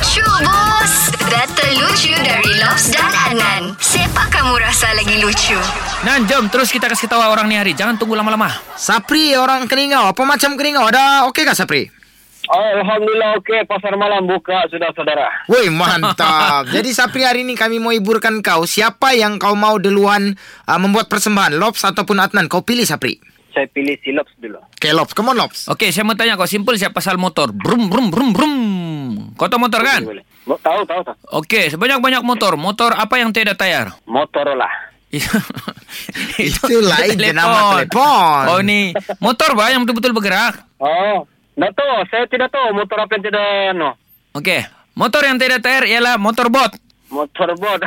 Lucu 0.00 0.24
bos 0.24 1.12
Data 1.28 1.66
lucu 1.76 2.08
dari 2.24 2.56
Lobs 2.56 2.88
dan 2.88 3.12
Anan 3.28 3.76
Siapa 3.76 4.32
kamu 4.32 4.56
rasa 4.56 4.96
lagi 4.96 5.20
lucu? 5.20 5.60
Nan, 6.08 6.24
jom 6.24 6.48
terus 6.48 6.72
kita 6.72 6.88
kasih 6.88 7.04
tahu 7.04 7.20
orang 7.20 7.44
ni 7.44 7.60
hari. 7.60 7.76
Jangan 7.76 8.00
tunggu 8.00 8.16
lama-lama. 8.16 8.48
Sapri 8.80 9.36
orang 9.36 9.68
Keningau. 9.68 10.08
Apa 10.08 10.24
macam 10.24 10.56
Keningau? 10.56 10.88
Ada 10.88 11.28
okey 11.28 11.44
kah 11.44 11.52
Sapri? 11.52 11.92
Alhamdulillah 12.48 13.44
okey 13.44 13.68
pasar 13.68 13.92
malam 14.00 14.24
buka 14.24 14.64
sudah 14.72 14.88
saudara. 14.96 15.28
Woi 15.52 15.68
mantap. 15.68 16.64
Jadi 16.80 16.96
Sapri 16.96 17.20
hari 17.20 17.44
ini 17.44 17.52
kami 17.52 17.76
mau 17.76 17.92
hiburkan 17.92 18.40
kau. 18.40 18.64
Siapa 18.64 19.12
yang 19.12 19.36
kau 19.36 19.52
mau 19.52 19.76
duluan 19.76 20.32
uh, 20.64 20.78
membuat 20.80 21.12
persembahan? 21.12 21.60
Lobs 21.60 21.84
ataupun 21.84 22.24
Adnan? 22.24 22.48
Kau 22.48 22.64
pilih 22.64 22.88
Sapri. 22.88 23.20
Saya 23.52 23.68
pilih 23.68 24.00
silops 24.00 24.32
dulu. 24.40 24.64
Okay 24.80 24.96
Lobs. 24.96 25.12
Come 25.12 25.36
on 25.36 25.44
Lobs. 25.44 25.68
Okey, 25.68 25.92
saya 25.92 26.08
mau 26.08 26.16
tanya 26.16 26.40
kau 26.40 26.48
simple 26.48 26.80
siapa 26.80 26.96
pasal 26.96 27.20
motor. 27.20 27.52
Brum 27.52 27.92
brum 27.92 28.08
brum 28.08 28.32
brum. 28.32 28.79
Kau 29.40 29.48
tahu 29.48 29.64
motor 29.64 29.80
kan? 29.80 30.04
Boleh. 30.04 30.20
Tahu 30.44 30.80
tahu 30.84 31.00
tahu. 31.00 31.16
Okey, 31.40 31.72
sebanyak-banyak 31.72 32.20
motor. 32.20 32.60
Motor 32.60 32.92
apa 32.92 33.16
yang 33.16 33.32
tidak 33.32 33.56
tayar? 33.56 33.96
Motorola. 34.04 34.68
Itu 36.36 36.76
lain 36.84 37.16
nama 37.32 37.80
telefon. 37.80 38.44
Oh 38.52 38.60
ni 38.60 38.92
motor 39.18 39.56
bah 39.56 39.72
yang 39.72 39.82
betul-betul 39.82 40.12
bergerak. 40.12 40.60
Oh, 40.76 41.24
tidak 41.56 41.72
tahu. 41.72 41.96
Saya 42.12 42.24
tidak 42.28 42.52
tahu 42.52 42.68
motor 42.76 43.00
apa 43.00 43.16
yang 43.16 43.24
tidak 43.24 43.48
no. 43.80 43.90
Okey, 44.36 44.60
motor 44.92 45.24
yang 45.24 45.40
tidak 45.40 45.64
tayar 45.64 45.88
ialah 45.88 46.20
motorbot. 46.20 46.76
Motorbot. 47.08 47.80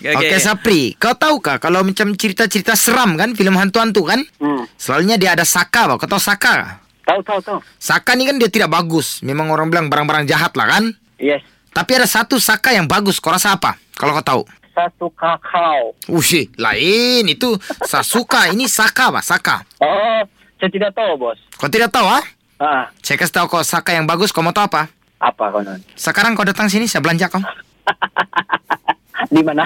Okey, 0.00 0.08
Okey 0.18 0.28
okay, 0.34 0.40
Sapri, 0.40 0.80
kau 0.98 1.14
tahu 1.14 1.38
kah 1.38 1.60
kalau 1.60 1.84
macam 1.84 2.10
cerita-cerita 2.16 2.74
seram 2.74 3.14
kan, 3.14 3.36
filem 3.38 3.54
hantu-hantu 3.54 4.02
kan? 4.08 4.24
hmm. 4.40 4.66
Selalunya 4.74 5.14
dia 5.14 5.38
ada 5.38 5.46
Saka, 5.46 5.94
kau 5.94 6.08
tahu 6.10 6.18
Saka? 6.18 6.85
Tahu 7.06 7.20
tahu 7.22 7.38
tahu. 7.38 7.58
Saka 7.78 8.18
ni 8.18 8.26
kan 8.26 8.34
dia 8.34 8.50
tidak 8.50 8.74
bagus. 8.74 9.22
Memang 9.22 9.46
orang 9.54 9.70
bilang 9.70 9.86
barang-barang 9.86 10.26
jahat 10.26 10.50
lah 10.58 10.66
kan? 10.66 10.84
Yes. 11.22 11.46
Tapi 11.70 11.90
ada 11.94 12.06
satu 12.10 12.42
Saka 12.42 12.74
yang 12.74 12.90
bagus. 12.90 13.22
Kau 13.22 13.30
rasa 13.30 13.54
apa? 13.54 13.78
Kalau 13.94 14.10
kau 14.18 14.26
tahu. 14.26 14.42
Satu 14.74 15.06
kakao. 15.14 15.94
Ushi, 16.10 16.50
lain 16.58 17.30
itu 17.30 17.54
Sasuka. 17.86 18.50
Ini 18.50 18.66
Saka 18.66 19.14
bah, 19.14 19.22
Saka. 19.22 19.62
Oh, 19.78 20.20
saya 20.58 20.70
tidak 20.74 20.90
tahu 20.98 21.14
bos. 21.14 21.38
Kau 21.54 21.70
tidak 21.70 21.94
tahu 21.94 22.10
ah? 22.10 22.24
Ah, 22.58 22.88
Saya 23.04 23.20
kasih 23.22 23.38
tahu 23.38 23.46
kau 23.54 23.62
Saka 23.62 23.94
yang 23.94 24.10
bagus. 24.10 24.34
Kau 24.34 24.42
mau 24.42 24.50
tahu 24.52 24.66
apa? 24.66 24.90
apa 25.16 25.48
konon? 25.48 25.80
Sekarang 25.96 26.36
kau 26.36 26.44
datang 26.44 26.68
sini, 26.68 26.84
saya 26.84 27.00
belanja 27.00 27.32
kau. 27.32 27.40
Di 29.32 29.40
mana? 29.40 29.64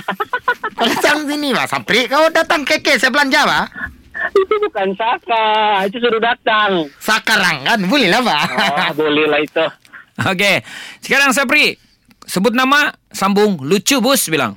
Kau 0.78 0.86
datang 0.86 1.26
sini 1.26 1.50
bah, 1.50 1.66
Sapri. 1.66 2.06
Kau 2.06 2.28
datang 2.30 2.62
keke, 2.62 3.00
saya 3.00 3.10
belanja 3.10 3.40
bah. 3.48 3.64
Itu 4.32 4.54
bukan 4.68 4.88
Saka. 4.96 5.46
Itu 5.86 5.98
suruh 6.00 6.22
datang. 6.22 6.86
Sekarang 7.02 7.66
kan, 7.66 7.78
boleh 7.86 8.08
lah 8.08 8.22
bah. 8.22 8.44
Oh, 8.46 9.04
boleh 9.04 9.26
lah 9.26 9.40
itu. 9.42 9.64
Okey. 10.30 10.56
Sekarang 11.00 11.30
Sapri, 11.32 11.76
sebut 12.24 12.52
nama, 12.52 12.92
sambung 13.10 13.60
lucu 13.64 13.98
bos 13.98 14.26
bilang. 14.28 14.56